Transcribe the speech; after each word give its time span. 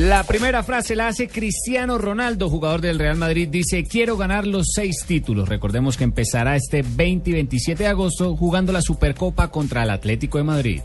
La 0.00 0.22
primera 0.24 0.62
frase 0.62 0.96
la 0.96 1.08
hace 1.08 1.28
Cristiano 1.28 1.98
Ronaldo, 1.98 2.48
jugador 2.48 2.80
del 2.80 2.98
Real 2.98 3.18
Madrid. 3.18 3.48
Dice, 3.50 3.84
quiero 3.84 4.16
ganar 4.16 4.46
los 4.46 4.68
seis 4.74 5.04
títulos. 5.06 5.46
Recordemos 5.46 5.98
que 5.98 6.04
empezará 6.04 6.56
este 6.56 6.82
20 6.82 7.28
y 7.28 7.32
27 7.34 7.82
de 7.82 7.88
agosto 7.90 8.34
jugando 8.34 8.72
la 8.72 8.80
Supercopa 8.80 9.50
contra 9.50 9.82
el 9.82 9.90
Atlético 9.90 10.38
de 10.38 10.44
Madrid. 10.44 10.80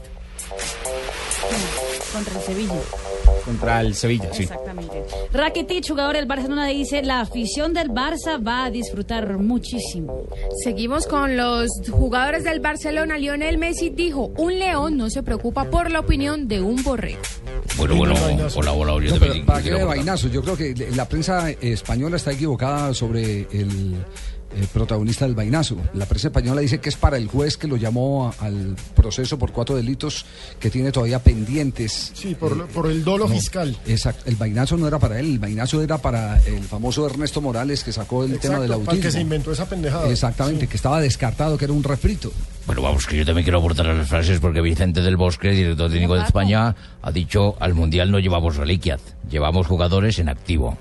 Contra 2.11 2.33
el 2.35 2.41
Sevilla. 2.41 2.73
Contra 3.45 3.81
el 3.81 3.95
Sevilla, 3.95 4.33
sí. 4.33 4.43
Exactamente. 4.43 5.05
Rakitic, 5.31 5.87
jugador 5.87 6.17
del 6.17 6.25
Barcelona, 6.25 6.67
dice, 6.67 7.01
la 7.01 7.21
afición 7.21 7.73
del 7.73 7.91
Barça 7.91 8.45
va 8.45 8.65
a 8.65 8.69
disfrutar 8.69 9.37
muchísimo. 9.37 10.25
Seguimos 10.61 11.07
con 11.07 11.37
los 11.37 11.69
jugadores 11.89 12.43
del 12.43 12.59
Barcelona. 12.59 13.17
Lionel 13.17 13.59
Messi 13.59 13.91
dijo, 13.91 14.33
un 14.37 14.59
león 14.59 14.97
no 14.97 15.09
se 15.09 15.23
preocupa 15.23 15.63
por 15.69 15.89
la 15.89 16.01
opinión 16.01 16.49
de 16.49 16.61
un 16.61 16.83
borrego. 16.83 17.21
Bueno, 17.77 17.95
bueno, 17.95 18.13
hola, 18.55 18.71
hola, 18.71 18.93
hola. 18.93 19.11
No, 19.11 19.19
pero 19.19 19.45
¿Para 19.45 19.61
qué 19.61 19.71
de 19.71 19.83
vainazo? 19.83 20.27
Yo 20.29 20.41
creo 20.41 20.55
que 20.55 20.73
la 20.95 21.07
prensa 21.07 21.49
española 21.51 22.15
está 22.15 22.31
equivocada 22.31 22.93
sobre 22.93 23.41
el, 23.51 23.95
el 24.57 24.67
protagonista 24.73 25.25
del 25.25 25.35
vainazo. 25.35 25.75
La 25.93 26.05
prensa 26.05 26.29
española 26.29 26.61
dice 26.61 26.79
que 26.79 26.87
es 26.87 26.95
para 26.95 27.17
el 27.17 27.27
juez 27.27 27.57
que 27.57 27.67
lo 27.67 27.75
llamó 27.75 28.33
al 28.39 28.75
proceso 28.95 29.37
por 29.37 29.51
cuatro 29.51 29.75
delitos 29.75 30.25
que 30.57 30.69
tiene 30.69 30.91
todavía 30.93 31.19
pendientes. 31.19 32.11
Sí, 32.13 32.33
por, 32.35 32.65
por 32.67 32.89
el 32.89 33.03
dolo 33.03 33.27
No, 33.27 33.35
fiscal. 33.35 33.77
Exacto. 33.85 34.23
El 34.25 34.37
vainazo 34.37 34.77
no 34.77 34.87
era 34.87 34.97
para 34.97 35.19
él, 35.19 35.33
el 35.33 35.39
vainazo 35.39 35.81
era 35.81 35.97
para 35.97 36.41
el 36.45 36.63
famoso 36.63 37.05
Ernesto 37.05 37.41
Morales 37.41 37.83
que 37.83 37.91
sacó 37.91 38.23
el 38.23 38.39
tema 38.39 38.55
del 38.59 38.63
Exacto, 38.71 38.85
para 38.85 38.95
el 38.97 39.03
que 39.03 39.11
se 39.11 39.17
autismo. 39.17 39.21
inventó 39.21 39.51
esa 39.51 39.67
pendejada. 39.67 40.09
Exactamente, 40.09 40.67
que 40.67 40.77
estaba 40.77 41.01
descartado, 41.01 41.57
que 41.57 41.65
era 41.65 41.73
un 41.73 41.83
refrito. 41.83 42.31
Bueno, 42.65 42.81
vamos, 42.81 43.05
que 43.05 43.17
yo 43.17 43.25
también 43.25 43.43
quiero 43.43 43.59
aportar 43.59 43.85
a 43.87 43.93
las 43.93 44.09
frases 44.09 44.39
porque 44.39 44.59
Vicente 44.59 45.01
del 45.01 45.17
Bosque, 45.17 45.51
director 45.51 45.91
técnico 45.91 46.15
de 46.15 46.23
España, 46.23 46.75
ha 47.01 47.11
dicho 47.11 47.55
al 47.59 47.75
Mundial 47.75 48.09
no 48.09 48.17
llevamos 48.17 48.55
reliquias, 48.55 49.01
llevamos 49.29 49.67
jugadores 49.67 50.17
en 50.17 50.29
activo. 50.29 50.75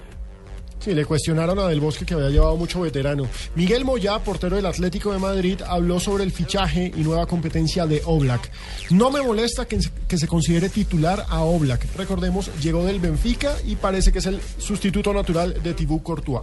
Sí, 0.84 0.94
le 0.94 1.06
cuestionaron 1.06 1.58
a 1.58 1.68
Del 1.68 1.80
Bosque 1.80 2.04
que 2.04 2.12
había 2.12 2.28
llevado 2.28 2.56
mucho 2.56 2.80
veterano. 2.80 3.26
Miguel 3.54 3.86
Moyá, 3.86 4.18
portero 4.18 4.56
del 4.56 4.66
Atlético 4.66 5.12
de 5.12 5.18
Madrid, 5.18 5.60
habló 5.66 5.98
sobre 5.98 6.24
el 6.24 6.30
fichaje 6.30 6.92
y 6.94 7.00
nueva 7.00 7.26
competencia 7.26 7.86
de 7.86 8.02
Oblak. 8.04 8.50
No 8.90 9.10
me 9.10 9.22
molesta 9.22 9.66
que, 9.66 9.78
que 10.06 10.18
se 10.18 10.28
considere 10.28 10.68
titular 10.68 11.24
a 11.28 11.40
Oblak. 11.40 11.86
Recordemos, 11.96 12.50
llegó 12.60 12.84
del 12.84 13.00
Benfica 13.00 13.54
y 13.66 13.76
parece 13.76 14.12
que 14.12 14.18
es 14.18 14.26
el 14.26 14.40
sustituto 14.58 15.14
natural 15.14 15.62
de 15.62 15.72
Thibaut 15.72 16.02
Courtois. 16.02 16.42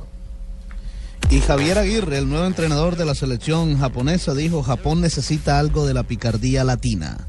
Y 1.32 1.40
Javier 1.40 1.78
Aguirre, 1.78 2.18
el 2.18 2.28
nuevo 2.28 2.46
entrenador 2.46 2.98
de 2.98 3.06
la 3.06 3.16
selección 3.16 3.80
japonesa, 3.80 4.34
dijo 4.34 4.64
Japón 4.64 5.00
necesita 5.00 5.60
algo 5.60 5.86
de 5.86 5.94
la 5.94 6.04
picardía 6.04 6.66
latina. 6.66 7.26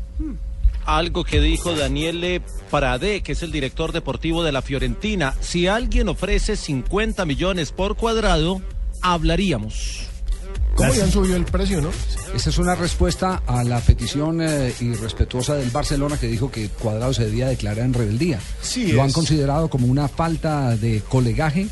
algo 0.85 1.23
que 1.23 1.41
dijo 1.41 1.77
Daniele 1.77 2.43
Paradé, 2.69 3.23
que 3.23 3.31
es 3.31 3.45
el 3.45 3.53
director 3.53 3.93
deportivo 3.93 4.43
de 4.43 4.51
la 4.51 4.61
Fiorentina. 4.61 5.35
Si 5.41 5.69
alguien 5.69 6.09
ofrece 6.09 6.57
50 6.57 7.25
millones 7.27 7.71
por 7.71 7.95
cuadrado, 7.95 8.61
hablaríamos. 9.03 10.09
¿Cómo 10.75 10.93
ya 10.93 11.05
han 11.05 11.13
subido 11.13 11.37
el 11.37 11.45
precio, 11.45 11.81
no? 11.81 11.91
Esa 12.35 12.51
es 12.51 12.59
una 12.59 12.75
respuesta 12.75 13.43
a 13.47 13.63
la 13.63 13.79
petición 13.79 14.41
eh, 14.43 14.75
irrespetuosa 14.81 15.55
del 15.55 15.71
Barcelona 15.71 16.19
que 16.19 16.27
dijo 16.27 16.51
que 16.51 16.69
Cuadrado 16.71 17.15
se 17.15 17.27
debía 17.27 17.47
declarar 17.47 17.85
en 17.85 17.95
rebeldía. 17.95 18.41
Sí 18.63 18.91
Lo 18.91 19.03
han 19.03 19.13
considerado 19.13 19.69
como 19.69 19.87
una 19.87 20.09
falta 20.09 20.77
de 20.77 21.03
colegaje 21.09 21.69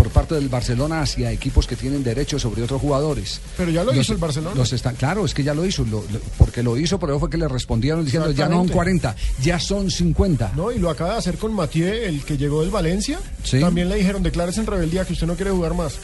por 0.00 0.08
parte 0.08 0.34
del 0.34 0.48
Barcelona 0.48 1.02
hacia 1.02 1.30
equipos 1.30 1.66
que 1.66 1.76
tienen 1.76 2.02
derechos 2.02 2.40
sobre 2.40 2.62
otros 2.62 2.80
jugadores. 2.80 3.38
Pero 3.58 3.70
ya 3.70 3.84
lo 3.84 3.92
Los- 3.92 4.00
hizo 4.04 4.14
el 4.14 4.18
Barcelona. 4.18 4.54
los 4.56 4.72
están, 4.72 4.96
claro, 4.96 5.26
es 5.26 5.34
que 5.34 5.42
ya 5.44 5.52
lo 5.52 5.66
hizo, 5.66 5.84
lo- 5.84 6.02
lo- 6.10 6.20
porque 6.38 6.62
lo 6.62 6.78
hizo, 6.78 6.98
pero 6.98 7.20
fue 7.20 7.28
que 7.28 7.36
le 7.36 7.46
respondieron 7.48 8.02
diciendo 8.02 8.30
ya 8.30 8.46
no 8.48 8.56
son 8.62 8.66
Exactamente. 8.68 8.72
40, 8.72 9.16
ya 9.42 9.58
son 9.60 9.90
50. 9.90 10.52
No, 10.56 10.72
y 10.72 10.78
lo 10.78 10.88
acaba 10.88 11.12
de 11.12 11.18
hacer 11.18 11.36
con 11.36 11.52
Mathieu, 11.52 11.86
el 11.92 12.24
que 12.24 12.38
llegó 12.38 12.62
del 12.62 12.70
Valencia. 12.70 13.18
Sí. 13.44 13.60
También 13.60 13.90
le 13.90 13.96
dijeron, 13.96 14.22
declárese 14.22 14.60
en 14.60 14.66
rebeldía 14.66 15.04
que 15.04 15.12
usted 15.12 15.26
no 15.26 15.34
quiere 15.36 15.50
jugar 15.50 15.74
más. 15.74 15.96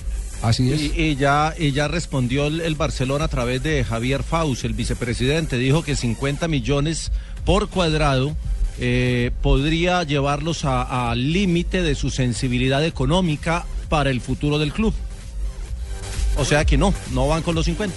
Así 0.43 0.71
es. 0.71 0.83
Y, 0.83 0.93
y 0.95 1.17
ya, 1.17 1.55
y 1.59 1.73
ya 1.73 1.89
respondió 1.89 2.49
el, 2.49 2.61
el 2.61 2.75
Barcelona 2.75 3.25
a 3.25 3.29
través 3.29 3.63
de 3.63 3.83
Javier 3.83 4.23
Faust, 4.23 4.67
el 4.67 4.75
vicepresidente. 4.75 5.57
Dijo 5.57 5.83
que 5.83 5.97
50 5.97 6.49
millones 6.49 7.11
por 7.47 7.71
cuadrado 7.71 8.37
eh, 8.79 9.31
podría 9.41 10.03
llevarlos 10.03 10.67
a- 10.67 11.11
al 11.11 11.33
límite 11.33 11.81
de 11.83 11.95
su 11.95 12.11
sensibilidad 12.11 12.85
económica 12.85 13.65
para 13.89 14.11
el 14.11 14.21
futuro 14.21 14.59
del 14.59 14.73
club. 14.73 14.95
O 16.39 16.45
sea 16.45 16.65
que 16.65 16.77
no, 16.77 16.93
no 17.13 17.29
van 17.29 17.43
con 17.43 17.55
los 17.55 17.65
50. 17.65 17.95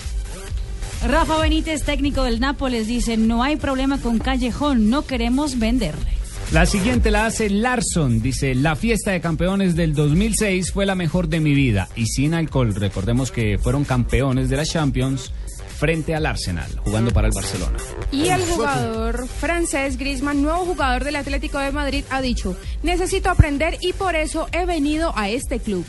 Rafa 1.07 1.37
Benítez, 1.37 1.83
técnico 1.83 2.23
del 2.23 2.39
Nápoles, 2.39 2.87
dice, 2.87 3.15
no 3.15 3.43
hay 3.43 3.55
problema 3.55 3.99
con 3.99 4.19
Callejón, 4.19 4.89
no 4.89 5.03
queremos 5.03 5.57
venderle. 5.57 6.19
La 6.51 6.65
siguiente 6.65 7.11
la 7.11 7.27
hace 7.27 7.49
Larson. 7.49 8.21
Dice, 8.21 8.55
la 8.55 8.75
fiesta 8.75 9.11
de 9.11 9.21
campeones 9.21 9.75
del 9.75 9.93
2006 9.93 10.71
fue 10.71 10.87
la 10.87 10.95
mejor 10.95 11.29
de 11.29 11.39
mi 11.39 11.53
vida 11.53 11.87
y 11.95 12.07
sin 12.07 12.33
alcohol. 12.33 12.73
Recordemos 12.73 13.31
que 13.31 13.59
fueron 13.59 13.85
campeones 13.85 14.49
de 14.49 14.57
la 14.57 14.65
Champions 14.65 15.31
frente 15.79 16.13
al 16.13 16.25
Arsenal, 16.25 16.69
jugando 16.83 17.11
para 17.11 17.27
el 17.27 17.33
Barcelona. 17.33 17.77
Y 18.11 18.27
el 18.27 18.41
jugador 18.41 19.27
francés 19.27 19.97
Griezmann, 19.97 20.43
nuevo 20.43 20.65
jugador 20.65 21.05
del 21.05 21.15
Atlético 21.15 21.57
de 21.57 21.71
Madrid, 21.71 22.03
ha 22.09 22.21
dicho, 22.21 22.57
necesito 22.83 23.29
aprender 23.29 23.77
y 23.81 23.93
por 23.93 24.15
eso 24.15 24.49
he 24.51 24.65
venido 24.65 25.13
a 25.15 25.29
este 25.29 25.59
club. 25.59 25.85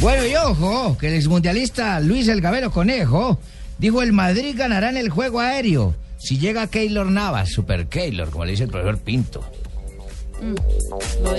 Bueno, 0.00 0.24
y 0.24 0.34
ojo, 0.36 0.96
que 0.98 1.08
el 1.08 1.14
exmundialista 1.14 2.00
Luis 2.00 2.28
El 2.28 2.40
Gabero 2.40 2.70
Conejo 2.70 3.38
dijo 3.78 4.00
el 4.00 4.14
Madrid 4.14 4.54
ganará 4.56 4.88
en 4.88 4.96
el 4.96 5.10
juego 5.10 5.40
aéreo 5.40 5.94
si 6.16 6.38
llega 6.38 6.66
Keylor 6.66 7.06
Navas, 7.06 7.50
Super 7.50 7.88
Keylor, 7.88 8.30
como 8.30 8.46
le 8.46 8.52
dice 8.52 8.64
el 8.64 8.70
profesor 8.70 8.98
Pinto. 8.98 9.44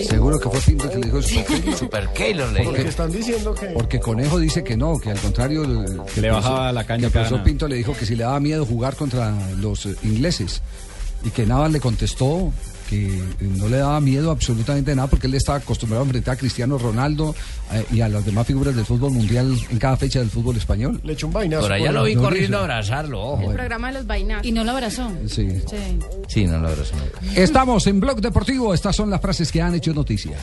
Seguro 0.08 0.40
que 0.40 0.50
fue 0.50 0.60
Pinto 0.62 0.90
que 0.90 0.98
le 0.98 1.06
dijo 1.06 1.20
eso. 1.20 1.78
Super 1.78 2.10
Keylor 2.10 2.52
le 2.52 2.64
Porque 2.64 2.80
dijo. 2.80 2.90
están 2.90 3.12
diciendo 3.12 3.54
que... 3.54 3.68
Porque 3.68 4.00
Conejo 4.00 4.40
dice 4.40 4.64
que 4.64 4.76
no, 4.78 4.98
que 4.98 5.12
al 5.12 5.20
contrario... 5.20 5.64
Que 6.14 6.22
le 6.22 6.32
bajaba 6.32 6.72
la 6.72 6.86
caña 6.86 7.10
que 7.10 7.20
El. 7.20 7.44
Pinto 7.44 7.68
le 7.68 7.76
dijo 7.76 7.94
que 7.94 8.06
si 8.06 8.16
le 8.16 8.24
daba 8.24 8.40
miedo 8.40 8.66
jugar 8.66 8.96
contra 8.96 9.34
los 9.58 9.86
ingleses. 10.04 10.62
Y 11.24 11.30
que 11.30 11.46
Navas 11.46 11.72
le 11.72 11.80
contestó 11.80 12.52
que 12.90 13.08
eh, 13.08 13.22
no 13.42 13.68
le 13.68 13.78
daba 13.78 14.00
miedo 14.02 14.32
absolutamente 14.32 14.96
nada 14.96 15.08
porque 15.08 15.28
él 15.28 15.34
estaba 15.36 15.58
acostumbrado 15.60 16.04
a 16.04 16.06
enfrentar 16.06 16.36
a 16.36 16.38
Cristiano 16.38 16.78
Ronaldo 16.78 17.36
eh, 17.72 17.86
y 17.92 18.02
a 18.02 18.10
las 18.10 18.26
demás 18.26 18.48
figuras 18.48 18.76
del 18.76 18.86
fútbol 18.86 19.12
mundial 19.12 19.56
en 19.70 19.78
cada 19.78 19.98
fecha 19.98 20.20
del 20.20 20.30
fútbol 20.30 20.56
español. 20.58 21.00
Le 21.04 21.14
echó 21.14 21.28
un 21.28 21.34
vainazo. 21.34 21.64
Por 21.64 21.74
allá 21.74 21.92
lo 21.92 22.04
vi 22.04 22.16
corriendo 22.16 22.58
a 22.58 22.62
abrazarlo, 22.62 23.38
El 23.40 23.46
ojo. 23.46 23.54
programa 23.54 23.88
de 23.88 23.94
los 23.96 24.08
vainazos. 24.08 24.46
Y 24.46 24.52
no 24.52 24.64
lo 24.64 24.72
abrazó. 24.72 25.12
Sí. 25.28 25.48
Sí. 25.70 26.00
Sí, 26.28 26.46
no 26.46 26.60
lo 26.60 26.70
abrazó 26.70 26.96
nunca. 26.96 27.40
Estamos 27.40 27.86
en 27.88 28.00
Blog 28.00 28.22
Deportivo. 28.22 28.74
Estas 28.74 28.96
son 28.96 29.10
las 29.10 29.22
frases 29.22 29.52
que 29.52 29.62
han 29.62 29.76
hecho 29.76 29.94
noticia. 29.94 30.38